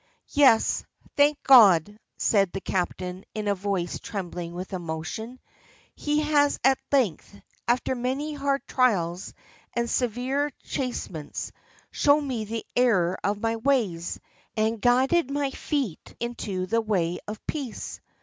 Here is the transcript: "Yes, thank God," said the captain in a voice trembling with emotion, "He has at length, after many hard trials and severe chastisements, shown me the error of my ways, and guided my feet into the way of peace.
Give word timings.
"Yes, 0.33 0.83
thank 1.15 1.37
God," 1.43 1.99
said 2.17 2.51
the 2.53 2.59
captain 2.59 3.23
in 3.35 3.47
a 3.47 3.53
voice 3.53 3.99
trembling 3.99 4.55
with 4.55 4.73
emotion, 4.73 5.39
"He 5.93 6.21
has 6.21 6.57
at 6.63 6.79
length, 6.91 7.39
after 7.67 7.93
many 7.93 8.33
hard 8.33 8.65
trials 8.67 9.35
and 9.75 9.87
severe 9.87 10.51
chastisements, 10.63 11.51
shown 11.91 12.27
me 12.27 12.45
the 12.45 12.65
error 12.75 13.19
of 13.23 13.41
my 13.43 13.57
ways, 13.57 14.19
and 14.57 14.81
guided 14.81 15.29
my 15.29 15.51
feet 15.51 16.15
into 16.19 16.65
the 16.65 16.81
way 16.81 17.19
of 17.27 17.39
peace. 17.45 18.01